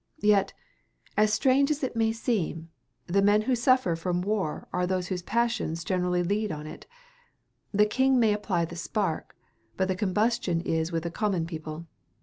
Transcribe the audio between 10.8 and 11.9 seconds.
with the common people.